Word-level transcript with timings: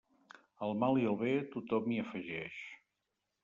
Al 0.67 0.73
mal 0.83 0.97
i 1.03 1.05
al 1.11 1.19
bé, 1.21 1.35
tothom 1.57 1.93
hi 1.95 2.03
afegeix. 2.07 2.61